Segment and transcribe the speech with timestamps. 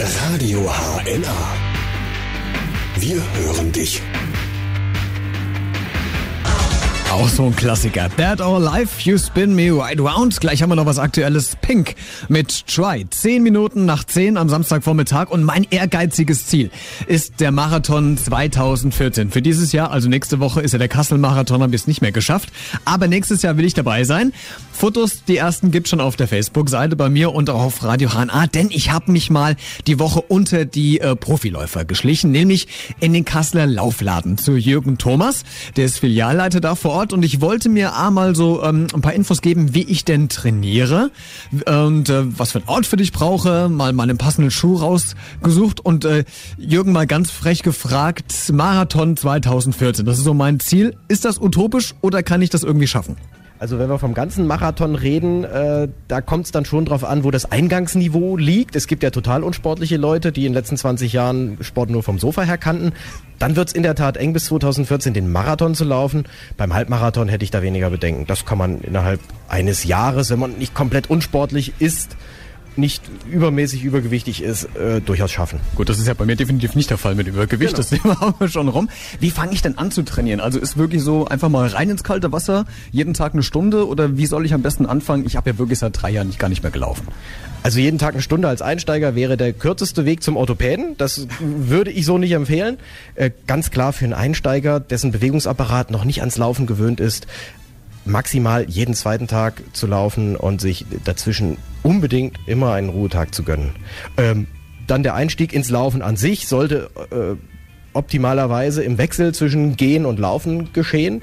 [0.00, 1.36] Radio HNA.
[2.96, 4.02] Wir hören dich.
[7.12, 8.08] Auch so ein Klassiker.
[8.08, 10.40] Dead or Alive, You Spin Me Right Round.
[10.40, 11.54] Gleich haben wir noch was Aktuelles.
[11.62, 11.94] Pink
[12.28, 13.06] mit Try.
[13.08, 15.30] Zehn Minuten nach zehn am Samstagvormittag.
[15.30, 16.72] Und mein ehrgeiziges Ziel
[17.06, 19.30] ist der Marathon 2014.
[19.30, 22.10] Für dieses Jahr, also nächste Woche, ist ja der Kassel-Marathon, habe ich es nicht mehr
[22.10, 22.48] geschafft.
[22.84, 24.32] Aber nächstes Jahr will ich dabei sein.
[24.76, 28.48] Fotos, die ersten gibt schon auf der Facebook-Seite bei mir und auch auf Radio HNA,
[28.48, 29.54] denn ich habe mich mal
[29.86, 32.66] die Woche unter die äh, Profiläufer geschlichen, nämlich
[32.98, 35.44] in den Kasseler Laufladen zu Jürgen Thomas.
[35.76, 39.14] Der ist Filialleiter da vor Ort und ich wollte mir einmal so ähm, ein paar
[39.14, 41.12] Infos geben, wie ich denn trainiere
[41.66, 46.24] und äh, was für ein Outfit ich brauche, mal meinen passenden Schuh rausgesucht und äh,
[46.58, 50.96] Jürgen mal ganz frech gefragt, Marathon 2014, das ist so mein Ziel.
[51.06, 53.16] Ist das utopisch oder kann ich das irgendwie schaffen?
[53.58, 57.22] Also wenn wir vom ganzen Marathon reden, äh, da kommt es dann schon drauf an,
[57.22, 58.74] wo das Eingangsniveau liegt.
[58.74, 62.18] Es gibt ja total unsportliche Leute, die in den letzten 20 Jahren Sport nur vom
[62.18, 62.92] Sofa her kannten.
[63.38, 66.24] Dann wird es in der Tat eng bis 2014 den Marathon zu laufen.
[66.56, 68.26] Beim Halbmarathon hätte ich da weniger Bedenken.
[68.26, 72.16] Das kann man innerhalb eines Jahres, wenn man nicht komplett unsportlich ist,
[72.76, 75.60] nicht übermäßig übergewichtig ist, äh, durchaus schaffen.
[75.74, 77.74] Gut, das ist ja bei mir definitiv nicht der Fall mit Übergewicht.
[77.74, 77.88] Genau.
[77.88, 78.88] Das Thema haben wir schon rum.
[79.20, 80.40] Wie fange ich denn an zu trainieren?
[80.40, 84.16] Also ist wirklich so einfach mal rein ins kalte Wasser, jeden Tag eine Stunde oder
[84.16, 85.24] wie soll ich am besten anfangen?
[85.26, 87.08] Ich habe ja wirklich seit drei Jahren nicht, gar nicht mehr gelaufen.
[87.62, 90.96] Also jeden Tag eine Stunde als Einsteiger wäre der kürzeste Weg zum Orthopäden.
[90.98, 92.76] Das würde ich so nicht empfehlen.
[93.14, 97.26] Äh, ganz klar für einen Einsteiger, dessen Bewegungsapparat noch nicht ans Laufen gewöhnt ist,
[98.04, 103.70] maximal jeden zweiten Tag zu laufen und sich dazwischen unbedingt immer einen Ruhetag zu gönnen.
[104.16, 104.46] Ähm,
[104.86, 107.36] dann der Einstieg ins Laufen an sich sollte äh,
[107.94, 111.22] optimalerweise im Wechsel zwischen Gehen und Laufen geschehen.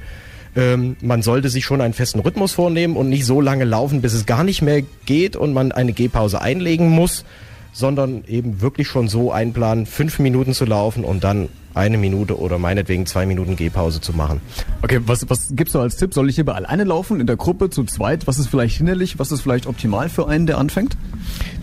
[0.55, 4.13] Ähm, man sollte sich schon einen festen Rhythmus vornehmen und nicht so lange laufen, bis
[4.13, 7.23] es gar nicht mehr geht und man eine Gehpause einlegen muss,
[7.71, 12.57] sondern eben wirklich schon so einplanen, fünf Minuten zu laufen und dann eine Minute oder
[12.57, 14.41] meinetwegen zwei Minuten Gehpause zu machen.
[14.81, 16.13] Okay, was, was gibst du als Tipp?
[16.13, 18.27] Soll ich hier bei alleine laufen, in der Gruppe, zu zweit?
[18.27, 19.19] Was ist vielleicht hinderlich?
[19.19, 20.97] Was ist vielleicht optimal für einen, der anfängt?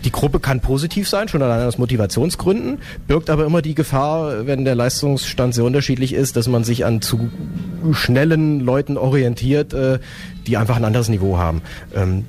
[0.03, 4.65] Die Gruppe kann positiv sein, schon allein aus Motivationsgründen, birgt aber immer die Gefahr, wenn
[4.65, 7.29] der Leistungsstand sehr unterschiedlich ist, dass man sich an zu
[7.91, 9.99] schnellen Leuten orientiert, äh,
[10.47, 11.61] die einfach ein anderes Niveau haben.
[11.93, 12.25] Ähm,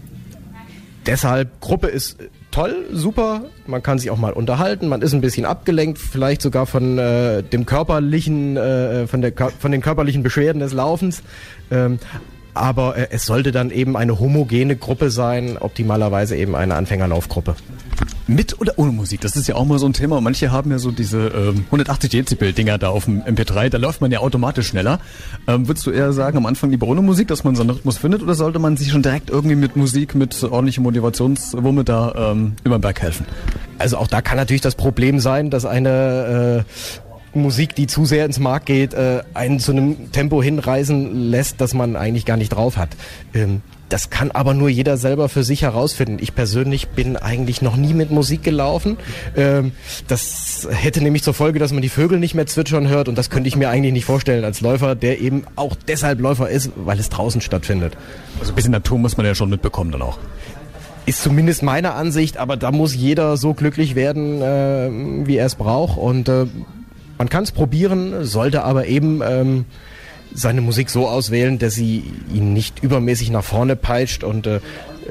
[1.06, 2.18] deshalb, Gruppe ist
[2.60, 3.42] toll, super.
[3.66, 4.88] Man kann sich auch mal unterhalten.
[4.88, 9.72] Man ist ein bisschen abgelenkt, vielleicht sogar von äh, dem körperlichen, äh, von, der, von
[9.72, 11.22] den körperlichen Beschwerden des Laufens.
[11.70, 11.98] Ähm,
[12.54, 17.54] aber äh, es sollte dann eben eine homogene Gruppe sein, optimalerweise eben eine Anfängerlaufgruppe.
[18.26, 19.20] Mit oder ohne Musik?
[19.20, 20.20] Das ist ja auch mal so ein Thema.
[20.20, 23.68] Manche haben ja so diese ähm, 180 Dezibel-Dinger da auf dem MP3.
[23.68, 25.00] Da läuft man ja automatisch schneller.
[25.48, 28.22] Ähm, würdest du eher sagen, am Anfang lieber ohne Musik, dass man seinen Rhythmus findet?
[28.22, 32.78] Oder sollte man sich schon direkt irgendwie mit Musik, mit ordentlichem Motivationswumme da ähm, über
[32.78, 33.26] den Berg helfen?
[33.78, 37.00] Also auch da kann natürlich das Problem sein, dass eine äh,
[37.34, 41.74] Musik, die zu sehr ins Mark geht, äh, einen zu einem Tempo hinreisen lässt, das
[41.74, 42.90] man eigentlich gar nicht drauf hat.
[43.34, 46.18] Ähm, das kann aber nur jeder selber für sich herausfinden.
[46.20, 48.96] Ich persönlich bin eigentlich noch nie mit Musik gelaufen.
[49.36, 49.72] Ähm,
[50.06, 53.30] das hätte nämlich zur Folge, dass man die Vögel nicht mehr zwitschern hört und das
[53.30, 57.00] könnte ich mir eigentlich nicht vorstellen als Läufer, der eben auch deshalb Läufer ist, weil
[57.00, 57.96] es draußen stattfindet.
[58.38, 60.18] Also ein bisschen Natur muss man ja schon mitbekommen dann auch.
[61.06, 65.56] Ist zumindest meine Ansicht, aber da muss jeder so glücklich werden, äh, wie er es
[65.56, 66.46] braucht und äh,
[67.20, 69.66] man kann es probieren, sollte aber eben ähm,
[70.32, 72.02] seine Musik so auswählen, dass sie
[72.34, 74.60] ihn nicht übermäßig nach vorne peitscht und äh,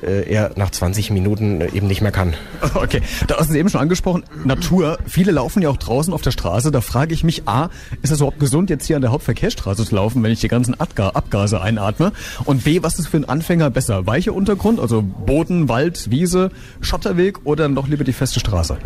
[0.01, 2.33] er nach 20 Minuten eben nicht mehr kann.
[2.73, 4.97] Okay, da hast du es eben schon angesprochen, Natur.
[5.05, 6.71] Viele laufen ja auch draußen auf der Straße.
[6.71, 7.69] Da frage ich mich, A,
[8.01, 10.75] ist es überhaupt gesund, jetzt hier an der Hauptverkehrsstraße zu laufen, wenn ich die ganzen
[10.79, 12.11] Abgase einatme?
[12.43, 14.07] Und B, was ist für einen Anfänger besser?
[14.07, 16.49] Weicher Untergrund, also Boden, Wald, Wiese,
[16.81, 18.79] Schotterweg oder dann doch lieber die feste Straße?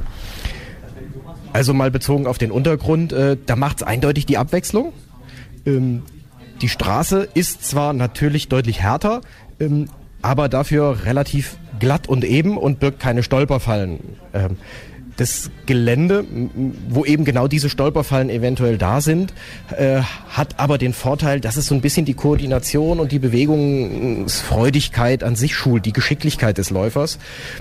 [1.54, 4.92] Also mal bezogen auf den Untergrund, äh, da macht es eindeutig die Abwechslung.
[5.66, 6.02] Ähm,
[6.62, 9.22] die Straße ist zwar natürlich deutlich härter,
[9.60, 9.88] ähm,
[10.24, 14.00] aber dafür relativ glatt und eben und birgt keine Stolperfallen.
[14.34, 14.58] Ähm,
[15.18, 16.26] das Gelände,
[16.90, 19.34] wo eben genau diese Stolperfallen eventuell da sind,
[19.78, 25.24] äh, hat aber den Vorteil, dass es so ein bisschen die Koordination und die Bewegungsfreudigkeit
[25.24, 27.20] an sich schult, die Geschicklichkeit des Läufers.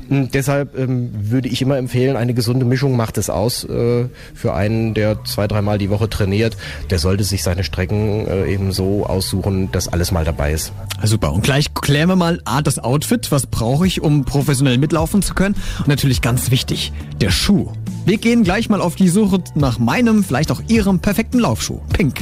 [0.08, 4.54] Und deshalb ähm, würde ich immer empfehlen, eine gesunde Mischung macht es aus äh, für
[4.54, 6.56] einen, der zwei, dreimal die Woche trainiert.
[6.90, 10.72] Der sollte sich seine Strecken äh, eben so aussuchen, dass alles mal dabei ist.
[11.02, 11.32] Super.
[11.32, 13.30] Und gleich klären wir mal A, das Outfit.
[13.30, 15.56] Was brauche ich, um professionell mitlaufen zu können?
[15.78, 17.72] Und natürlich ganz wichtig, der Schuh.
[18.04, 21.80] Wir gehen gleich mal auf die Suche nach meinem, vielleicht auch Ihrem perfekten Laufschuh.
[21.92, 22.20] Pink.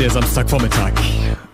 [0.00, 0.92] Der Samstagvormittag.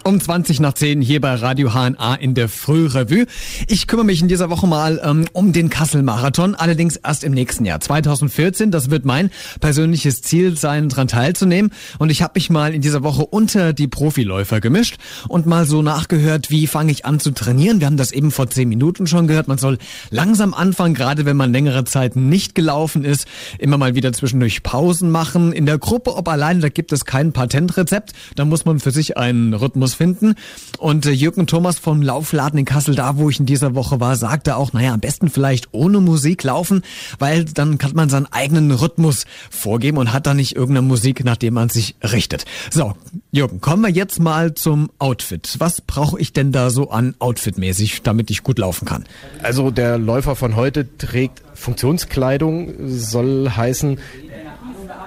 [0.05, 3.27] Um 20 nach 10 hier bei Radio HNA in der Frührevue.
[3.69, 7.65] Ich kümmere mich in dieser Woche mal ähm, um den Kassel-Marathon, allerdings erst im nächsten
[7.65, 8.73] Jahr, 2014.
[8.73, 11.71] Das wird mein persönliches Ziel sein, daran teilzunehmen.
[12.01, 14.97] Und ich habe mich mal in dieser Woche unter die Profiläufer gemischt
[15.29, 17.79] und mal so nachgehört, wie fange ich an zu trainieren.
[17.79, 19.47] Wir haben das eben vor 10 Minuten schon gehört.
[19.47, 19.79] Man soll
[20.11, 23.29] langsam anfangen, gerade wenn man längere Zeit nicht gelaufen ist.
[23.61, 25.53] Immer mal wieder zwischendurch Pausen machen.
[25.53, 28.13] In der Gruppe, ob alleine, da gibt es kein Patentrezept.
[28.35, 30.35] Da muss man für sich einen Rhythmus finden.
[30.79, 34.17] Und äh, Jürgen Thomas vom Laufladen in Kassel, da wo ich in dieser Woche war,
[34.17, 36.83] sagte auch, naja, am besten vielleicht ohne Musik laufen,
[37.19, 41.37] weil dann kann man seinen eigenen Rhythmus vorgeben und hat dann nicht irgendeine Musik, nach
[41.37, 42.45] dem man sich richtet.
[42.71, 42.95] So,
[43.31, 45.57] Jürgen, kommen wir jetzt mal zum Outfit.
[45.59, 49.05] Was brauche ich denn da so an Outfit-mäßig, damit ich gut laufen kann?
[49.43, 53.99] Also der Läufer von heute trägt Funktionskleidung, soll heißen,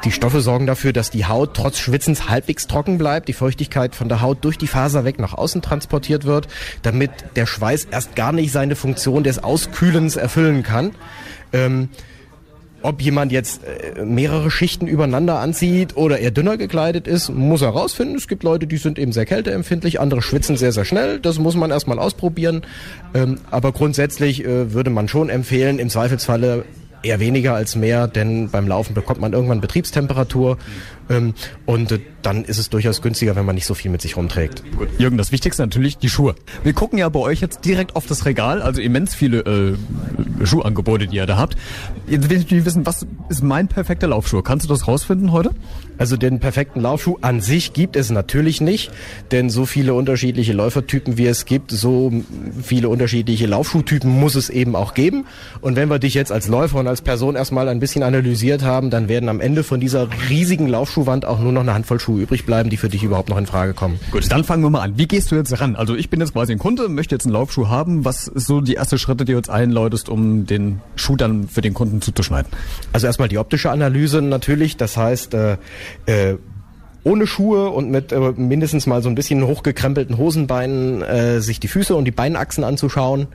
[0.06, 4.07] die Stoffe sorgen dafür, dass die Haut trotz Schwitzens halbwegs trocken bleibt, die Feuchtigkeit von
[4.07, 6.48] der Haut durch die Faser weg nach außen transportiert wird,
[6.84, 10.92] damit der Schweiß erst gar nicht seine Funktion des Auskühlens erfüllen kann.
[11.52, 11.90] Ähm,
[12.84, 17.69] ob jemand jetzt äh, mehrere Schichten übereinander anzieht oder eher dünner gekleidet ist, muss er
[17.69, 18.16] rausfinden.
[18.16, 21.19] Es gibt Leute, die sind eben sehr kälteempfindlich, andere schwitzen sehr, sehr schnell.
[21.19, 22.62] Das muss man erstmal ausprobieren.
[23.16, 26.66] Ähm, aber grundsätzlich äh, würde man schon empfehlen, im Zweifelsfalle
[27.06, 30.57] eher weniger als mehr, denn beim Laufen bekommt man irgendwann Betriebstemperatur
[31.10, 31.34] ähm,
[31.66, 34.63] und äh, dann ist es durchaus günstiger, wenn man nicht so viel mit sich rumträgt.
[34.75, 34.90] Gut.
[34.98, 36.36] Jürgen, das Wichtigste natürlich die Schuhe.
[36.63, 41.07] Wir gucken ja bei euch jetzt direkt auf das Regal, also immens viele äh, Schuhangebote,
[41.07, 41.56] die ihr da habt.
[42.07, 44.42] Jetzt will ich wissen, was ist mein perfekter Laufschuh?
[44.42, 45.52] Kannst du das rausfinden heute?
[45.97, 48.92] Also den perfekten Laufschuh an sich gibt es natürlich nicht,
[49.31, 52.12] denn so viele unterschiedliche Läufertypen wie es gibt, so
[52.62, 55.25] viele unterschiedliche Laufschuhtypen muss es eben auch geben.
[55.62, 58.89] Und wenn wir dich jetzt als Läufer und als Person erstmal ein bisschen analysiert haben,
[58.89, 62.45] dann werden am Ende von dieser riesigen Laufschuhwand auch nur noch eine Handvoll Schuhe übrig
[62.45, 64.00] bleiben, die für dich überhaupt noch in Frage kommen.
[64.12, 64.97] Gut, dann fangen wir mal an.
[64.97, 65.75] Wie gehst du jetzt ran?
[65.75, 68.06] Also ich bin jetzt quasi ein Kunde, möchte jetzt einen Laufschuh haben.
[68.06, 71.62] Was ist so die erste Schritte, die du jetzt einläutest, um den Schuh dann für
[71.62, 72.51] den Kunden zuzuschneiden?
[72.94, 74.77] Also erstmal die optische Analyse natürlich.
[74.77, 75.36] Das heißt,
[76.05, 76.35] äh,
[77.03, 81.67] ohne Schuhe und mit äh, mindestens mal so ein bisschen hochgekrempelten Hosenbeinen äh, sich die
[81.67, 83.27] Füße und die Beinachsen anzuschauen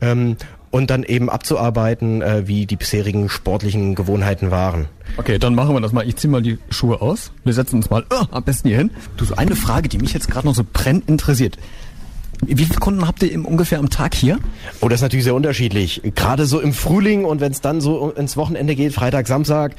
[0.00, 0.36] ähm,
[0.70, 4.88] und dann eben abzuarbeiten, äh, wie die bisherigen sportlichen Gewohnheiten waren.
[5.18, 6.08] Okay, dann machen wir das mal.
[6.08, 7.32] Ich ziehe mal die Schuhe aus.
[7.44, 8.90] Wir setzen uns mal oh, am besten hier hin.
[9.18, 11.58] Du, so eine Frage, die mich jetzt gerade noch so brennend interessiert.
[12.44, 14.38] Wie viele Kunden habt ihr im ungefähr am Tag hier?
[14.80, 16.02] Oh, das ist natürlich sehr unterschiedlich.
[16.16, 19.76] Gerade so im Frühling und wenn es dann so ins Wochenende geht, Freitag, Samstag,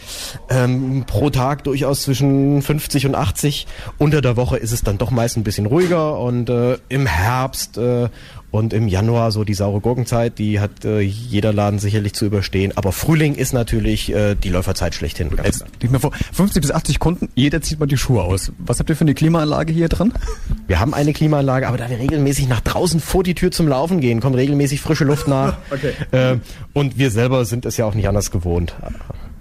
[0.50, 3.68] ähm, pro Tag durchaus zwischen 50 und 80.
[3.98, 7.78] Unter der Woche ist es dann doch meist ein bisschen ruhiger und äh, im Herbst
[7.78, 8.08] äh,
[8.54, 12.72] und im Januar so die saure Gurkenzeit, die hat äh, jeder Laden sicherlich zu überstehen.
[12.76, 15.32] Aber Frühling ist natürlich äh, die Läuferzeit schlechthin.
[15.44, 18.52] Jetzt, mir vor, 50 bis 80 Kunden, jeder zieht mal die Schuhe aus.
[18.60, 20.14] Was habt ihr für eine Klimaanlage hier dran?
[20.68, 24.02] Wir haben eine Klimaanlage, aber da wir regelmäßig nach draußen vor die Tür zum Laufen
[24.02, 25.58] gehen, kommt regelmäßig frische Luft nach.
[25.72, 25.94] okay.
[26.12, 26.38] Äh,
[26.74, 28.76] und wir selber sind es ja auch nicht anders gewohnt.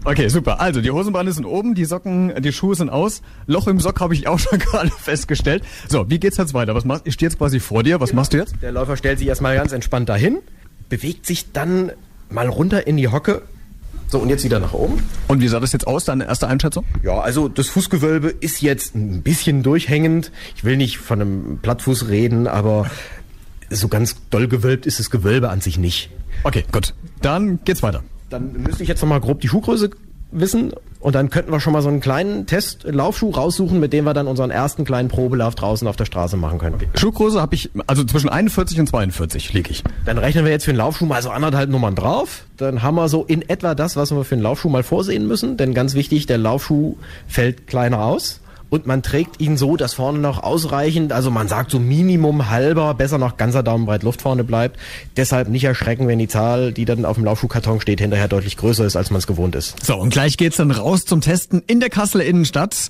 [0.04, 0.60] Okay, super.
[0.60, 3.22] Also die Hosenbeine sind oben, die Socken, die Schuhe sind aus.
[3.46, 5.62] Loch im Sock habe ich auch schon gerade festgestellt.
[5.88, 6.74] So, wie geht's jetzt weiter?
[6.74, 8.00] Was machst Ich stehe jetzt quasi vor dir.
[8.00, 8.20] Was genau.
[8.20, 8.54] machst du jetzt?
[8.62, 10.38] Der Läufer stellt sich erstmal ganz entspannt dahin,
[10.88, 11.92] bewegt sich dann
[12.30, 13.42] mal runter in die Hocke.
[14.08, 15.02] So, und jetzt wieder nach oben.
[15.28, 16.84] Und wie sah das jetzt aus, deine erste Einschätzung?
[17.02, 20.32] Ja, also das Fußgewölbe ist jetzt ein bisschen durchhängend.
[20.54, 22.90] Ich will nicht von einem Plattfuß reden, aber
[23.70, 26.10] so ganz doll gewölbt ist das Gewölbe an sich nicht.
[26.44, 26.92] Okay, gut.
[27.22, 28.02] Dann geht's weiter.
[28.32, 29.90] Dann müsste ich jetzt nochmal grob die Schuhgröße
[30.30, 34.14] wissen und dann könnten wir schon mal so einen kleinen Test-Laufschuh raussuchen, mit dem wir
[34.14, 36.76] dann unseren ersten kleinen Probelauf draußen auf der Straße machen können.
[36.76, 36.88] Okay.
[36.94, 39.82] Schuhgröße habe ich, also zwischen 41 und 42 liege ich.
[40.06, 42.44] Dann rechnen wir jetzt für einen Laufschuh mal so anderthalb Nummern drauf.
[42.56, 45.56] Dann haben wir so in etwa das, was wir für einen Laufschuh mal vorsehen müssen.
[45.56, 46.96] Denn ganz wichtig, der Laufschuh
[47.26, 48.41] fällt kleiner aus
[48.72, 52.94] und man trägt ihn so, dass vorne noch ausreichend, also man sagt so Minimum halber,
[52.94, 54.80] besser noch ganzer Daumenbreit Luft vorne bleibt.
[55.18, 58.86] Deshalb nicht erschrecken, wenn die Zahl, die dann auf dem Laufschuhkarton steht, hinterher deutlich größer
[58.86, 59.84] ist, als man es gewohnt ist.
[59.84, 62.88] So, und gleich geht's dann raus zum Testen in der Kasseler Innenstadt.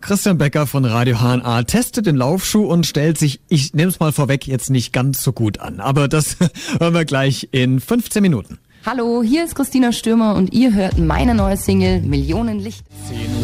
[0.00, 4.10] Christian Becker von Radio HNA testet den Laufschuh und stellt sich, ich nehme es mal
[4.10, 5.78] vorweg, jetzt nicht ganz so gut an.
[5.78, 6.38] Aber das
[6.80, 8.58] hören wir gleich in 15 Minuten.
[8.84, 12.84] Hallo, hier ist Christina Stürmer und ihr hört meine neue Single Millionen Licht.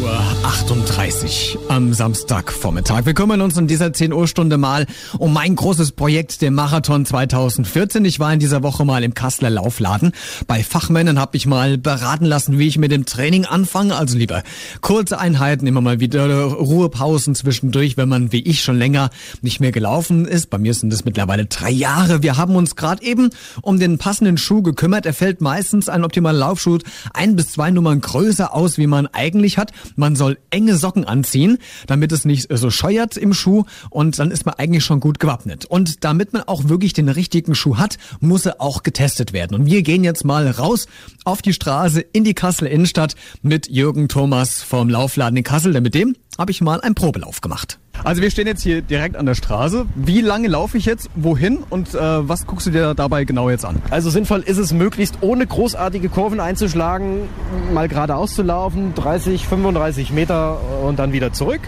[0.07, 3.05] 10.38 Uhr am Samstagvormittag.
[3.05, 4.85] Wir kümmern uns in dieser 10 Uhr Stunde mal
[5.17, 8.05] um mein großes Projekt, den Marathon 2014.
[8.05, 10.13] Ich war in dieser Woche mal im Kasseler Laufladen.
[10.47, 13.95] Bei Fachmännern habe ich mal beraten lassen, wie ich mit dem Training anfange.
[13.95, 14.43] Also lieber
[14.81, 19.09] kurze Einheiten, immer mal wieder Ruhepausen zwischendurch, wenn man wie ich schon länger
[19.41, 20.49] nicht mehr gelaufen ist.
[20.49, 22.23] Bei mir sind es mittlerweile drei Jahre.
[22.23, 23.29] Wir haben uns gerade eben
[23.61, 25.05] um den passenden Schuh gekümmert.
[25.05, 26.77] Er fällt meistens ein optimaler Laufschuh
[27.13, 29.71] ein bis zwei Nummern größer aus, wie man eigentlich hat.
[29.97, 34.45] Man soll enge Socken anziehen, damit es nicht so scheuert im Schuh und dann ist
[34.45, 35.65] man eigentlich schon gut gewappnet.
[35.65, 39.55] Und damit man auch wirklich den richtigen Schuh hat, muss er auch getestet werden.
[39.55, 40.87] Und wir gehen jetzt mal raus
[41.25, 45.83] auf die Straße in die Kassel Innenstadt mit Jürgen Thomas vom Laufladen in Kassel, denn
[45.83, 47.79] mit dem habe ich mal einen Probelauf gemacht.
[48.03, 49.85] Also wir stehen jetzt hier direkt an der Straße.
[49.95, 51.09] Wie lange laufe ich jetzt?
[51.15, 51.59] Wohin?
[51.69, 53.81] Und äh, was guckst du dir dabei genau jetzt an?
[53.89, 57.29] Also sinnvoll ist es möglichst ohne großartige Kurven einzuschlagen,
[57.73, 61.61] mal geradeaus zu laufen, 30, 35 Meter und dann wieder zurück.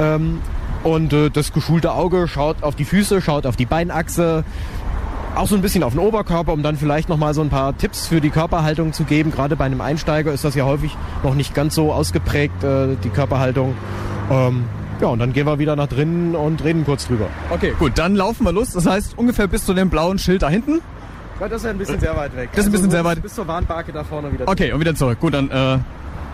[0.00, 0.40] Ähm,
[0.84, 4.44] und äh, das geschulte Auge schaut auf die Füße, schaut auf die Beinachse,
[5.34, 7.76] auch so ein bisschen auf den Oberkörper, um dann vielleicht noch mal so ein paar
[7.76, 9.30] Tipps für die Körperhaltung zu geben.
[9.30, 13.10] Gerade bei einem Einsteiger ist das ja häufig noch nicht ganz so ausgeprägt, äh, die
[13.10, 13.74] Körperhaltung.
[14.30, 14.64] Ähm,
[15.00, 17.28] ja, und dann gehen wir wieder nach drinnen und reden kurz drüber.
[17.50, 18.72] Okay, gut, dann laufen wir los.
[18.72, 20.80] Das heißt ungefähr bis zu dem blauen Schild da hinten.
[21.40, 22.48] Ja, das ist ja ein bisschen sehr weit weg.
[22.52, 23.22] Das ist ein bisschen sehr weit.
[23.22, 24.48] Bis zur Warnbarke da vorne wieder.
[24.48, 25.20] Okay, und wieder zurück.
[25.20, 25.78] Gut, dann äh,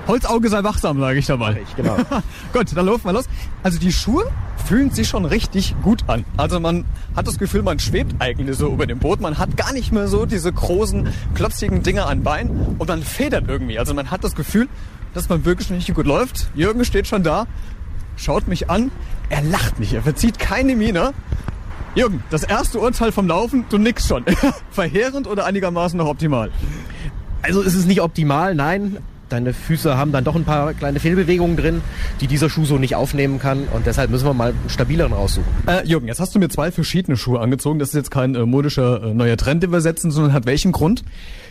[0.07, 1.61] Holzauge sei wachsam, sage ich dabei.
[1.62, 1.97] Ich, genau.
[2.52, 3.25] gut, dann laufen wir los.
[3.62, 4.25] Also die Schuhe
[4.64, 6.25] fühlen sich schon richtig gut an.
[6.37, 6.85] Also man
[7.16, 9.21] hat das Gefühl, man schwebt eigentlich so über dem Boot.
[9.21, 13.49] Man hat gar nicht mehr so diese großen, klopzigen Dinger an Beinen und man federt
[13.49, 13.78] irgendwie.
[13.78, 14.69] Also man hat das Gefühl,
[15.14, 16.49] dass man wirklich richtig gut läuft.
[16.54, 17.47] Jürgen steht schon da,
[18.23, 18.91] schaut mich an,
[19.29, 21.12] er lacht nicht, er verzieht keine Miene.
[21.95, 24.25] Jürgen, das erste Urteil vom Laufen, du nix schon.
[24.71, 26.50] Verheerend oder einigermaßen noch optimal?
[27.43, 28.99] Also ist es nicht optimal, nein.
[29.33, 31.81] Deine Füße haben dann doch ein paar kleine Fehlbewegungen drin,
[32.21, 33.67] die dieser Schuh so nicht aufnehmen kann.
[33.73, 35.49] Und deshalb müssen wir mal einen stabileren raussuchen.
[35.67, 37.79] Äh, Jürgen, jetzt hast du mir zwei verschiedene Schuhe angezogen.
[37.79, 40.73] Das ist jetzt kein äh, modischer äh, neuer Trend, den wir setzen, sondern hat welchen
[40.73, 41.03] Grund?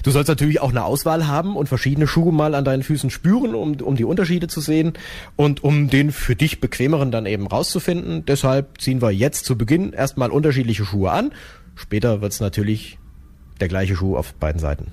[0.03, 3.55] Du sollst natürlich auch eine Auswahl haben und verschiedene Schuhe mal an deinen Füßen spüren,
[3.55, 4.93] um, um die Unterschiede zu sehen
[5.35, 8.25] und um den für dich bequemeren dann eben rauszufinden.
[8.27, 11.31] Deshalb ziehen wir jetzt zu Beginn erstmal unterschiedliche Schuhe an.
[11.75, 12.99] Später wird's natürlich
[13.61, 14.87] der gleiche Schuh auf beiden Seiten.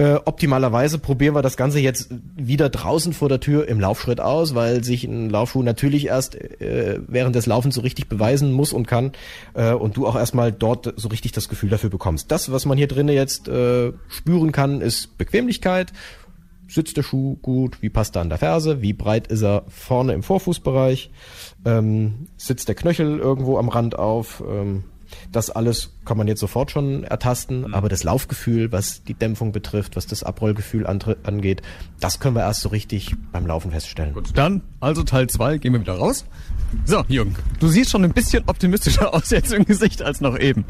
[0.00, 4.54] Äh, optimalerweise probieren wir das Ganze jetzt wieder draußen vor der Tür im Laufschritt aus,
[4.54, 8.86] weil sich ein Laufschuh natürlich erst äh, während des Laufens so richtig beweisen muss und
[8.86, 9.10] kann
[9.54, 12.30] äh, und du auch erstmal dort so richtig das Gefühl dafür bekommst.
[12.30, 15.92] Das, was man hier drinnen jetzt äh, spüren kann, ist Bequemlichkeit.
[16.68, 17.82] Sitzt der Schuh gut?
[17.82, 18.80] Wie passt er an der Ferse?
[18.80, 21.10] Wie breit ist er vorne im Vorfußbereich?
[21.64, 24.44] Ähm, sitzt der Knöchel irgendwo am Rand auf?
[24.48, 24.84] Ähm,
[25.32, 27.74] das alles kann man jetzt sofort schon ertasten, mhm.
[27.74, 31.62] aber das Laufgefühl, was die Dämpfung betrifft, was das Abrollgefühl angeht,
[32.00, 34.14] das können wir erst so richtig beim Laufen feststellen.
[34.14, 36.24] Gut, dann also Teil 2, gehen wir wieder raus.
[36.84, 40.64] So, Jürgen, du siehst schon ein bisschen optimistischer aus jetzt im Gesicht als noch eben.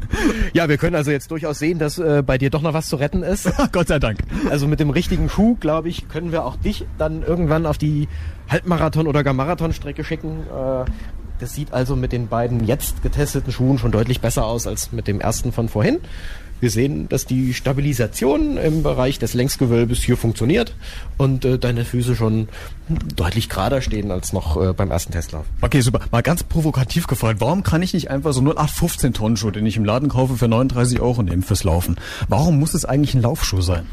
[0.52, 2.96] Ja, wir können also jetzt durchaus sehen, dass äh, bei dir doch noch was zu
[2.96, 3.50] retten ist.
[3.72, 4.20] Gott sei Dank.
[4.48, 8.08] Also mit dem richtigen Schuh, glaube ich, können wir auch dich dann irgendwann auf die
[8.48, 10.46] Halbmarathon- oder gar Marathonstrecke schicken.
[10.46, 10.84] Äh,
[11.38, 15.06] das sieht also mit den beiden jetzt getesteten Schuhen schon deutlich besser aus als mit
[15.06, 15.98] dem ersten von vorhin.
[16.60, 20.74] Wir sehen, dass die Stabilisation im Bereich des Längsgewölbes hier funktioniert
[21.16, 22.48] und äh, deine Füße schon
[23.14, 25.46] deutlich gerader stehen als noch äh, beim ersten Testlauf.
[25.60, 26.00] Okay, super.
[26.10, 29.76] Mal ganz provokativ gefragt, warum kann ich nicht einfach so 0815 Tonnen Schuh, den ich
[29.76, 31.96] im Laden kaufe, für 39 Euro nehmen fürs Laufen?
[32.28, 33.86] Warum muss es eigentlich ein Laufschuh sein?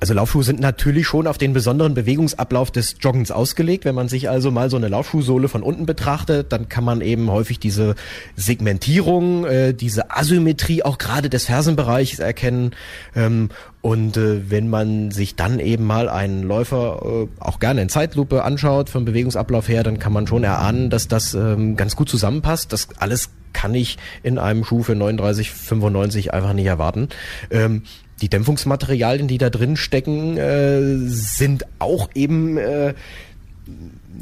[0.00, 3.84] Also Laufschuhe sind natürlich schon auf den besonderen Bewegungsablauf des Joggens ausgelegt.
[3.84, 7.30] Wenn man sich also mal so eine Laufschuhsohle von unten betrachtet, dann kann man eben
[7.30, 7.96] häufig diese
[8.34, 12.70] Segmentierung, äh, diese Asymmetrie auch gerade des Fersenbereichs erkennen.
[13.14, 13.50] Ähm,
[13.82, 18.42] und äh, wenn man sich dann eben mal einen Läufer äh, auch gerne in Zeitlupe
[18.42, 22.72] anschaut vom Bewegungsablauf her, dann kann man schon erahnen, dass das ähm, ganz gut zusammenpasst.
[22.72, 27.08] Das alles kann ich in einem Schuh für 39,95 einfach nicht erwarten.
[27.50, 27.82] Ähm,
[28.20, 32.94] die Dämpfungsmaterialien, die da drin stecken, äh, sind auch eben äh,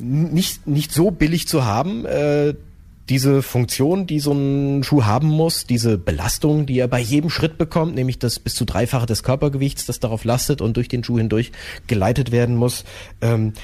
[0.00, 2.04] nicht, nicht so billig zu haben.
[2.04, 2.54] Äh,
[3.08, 7.56] diese Funktion, die so ein Schuh haben muss, diese Belastung, die er bei jedem Schritt
[7.56, 11.18] bekommt, nämlich das bis zu dreifache des Körpergewichts, das darauf lastet und durch den Schuh
[11.18, 11.52] hindurch
[11.86, 12.84] geleitet werden muss,
[13.22, 13.54] ähm,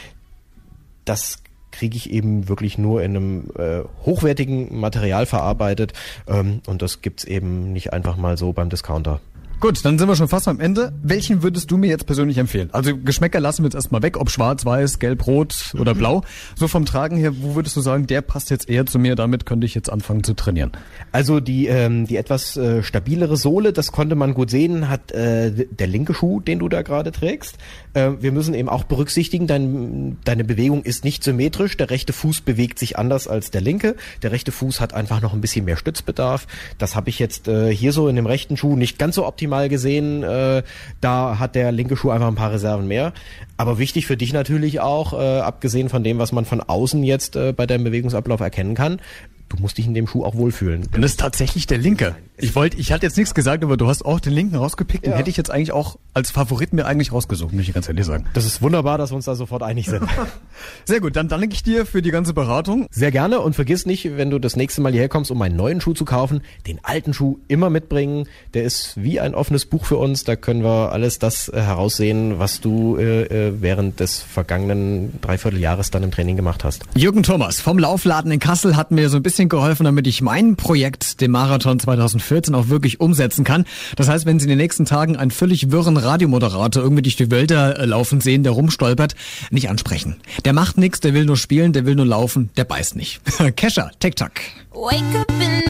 [1.05, 1.41] das
[1.73, 5.93] kriege ich eben wirklich nur in einem äh, hochwertigen Material verarbeitet
[6.27, 9.21] ähm, und das gibt's eben nicht einfach mal so beim Discounter.
[9.65, 10.93] Gut, dann sind wir schon fast am Ende.
[11.03, 12.69] Welchen würdest du mir jetzt persönlich empfehlen?
[12.73, 16.23] Also Geschmäcker lassen wir jetzt erstmal weg, ob schwarz, weiß, gelb, rot oder blau.
[16.55, 19.47] So vom Tragen her, wo würdest du sagen, der passt jetzt eher zu mir, damit
[19.47, 20.73] könnte ich jetzt anfangen zu trainieren?
[21.13, 25.51] Also die, ähm, die etwas äh, stabilere Sohle, das konnte man gut sehen, hat äh,
[25.51, 27.57] der linke Schuh, den du da gerade trägst.
[27.95, 31.79] Äh, wir müssen eben auch berücksichtigen, dein, deine Bewegung ist nicht symmetrisch.
[31.79, 33.97] Der rechte Fuß bewegt sich anders als der linke.
[34.23, 36.47] Der rechte Fuß hat einfach noch ein bisschen mehr Stützbedarf.
[36.77, 39.54] Das habe ich jetzt äh, hier so in dem rechten Schuh nicht ganz so optimal
[39.55, 40.65] Mal gesehen, äh,
[41.01, 43.13] da hat der linke Schuh einfach ein paar Reserven mehr.
[43.57, 47.37] Aber wichtig für dich natürlich auch, äh, abgesehen von dem, was man von außen jetzt
[47.37, 49.01] äh, bei deinem Bewegungsablauf erkennen kann,
[49.49, 50.89] du musst dich in dem Schuh auch wohlfühlen.
[50.93, 52.17] Und das ist tatsächlich der linke.
[52.37, 55.05] Ich wollte, ich hatte jetzt nichts gesagt, aber du hast auch den linken rausgepickt.
[55.07, 55.19] Den Ja.
[55.19, 58.27] hätte ich jetzt eigentlich auch als Favorit mir eigentlich rausgesucht, muss ich ganz ehrlich sagen.
[58.35, 60.03] Das ist wunderbar, dass wir uns da sofort einig sind.
[60.85, 62.87] Sehr gut, dann danke ich dir für die ganze Beratung.
[62.91, 65.81] Sehr gerne und vergiss nicht, wenn du das nächste Mal hierher kommst, um einen neuen
[65.81, 68.27] Schuh zu kaufen, den alten Schuh immer mitbringen.
[68.55, 70.25] Der ist wie ein offenes Buch für uns.
[70.25, 75.91] Da können wir alles das äh, heraussehen, was du äh, äh, während des vergangenen Dreivierteljahres
[75.91, 76.83] dann im Training gemacht hast.
[76.95, 80.57] Jürgen Thomas vom Laufladen in Kassel hat mir so ein bisschen geholfen, damit ich mein
[80.57, 81.81] Projekt, den Marathon
[82.25, 83.65] 2014, auch wirklich umsetzen kann.
[83.97, 87.31] Das heißt, wenn Sie in den nächsten Tagen einen völlig wirren Radiomoderator irgendwie durch die
[87.31, 89.15] Wälder äh, laufen sehen, der rumstolpert,
[89.51, 90.17] nicht ansprechen.
[90.45, 93.21] Der macht nichts, der will nur spielen, der will nur laufen, der beißt nicht.
[93.57, 94.41] Kescher, Tic-Tac.
[94.73, 95.63] Wake up in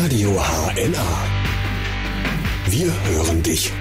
[0.00, 1.40] Radio HNA.
[2.66, 3.72] Wir hören dich.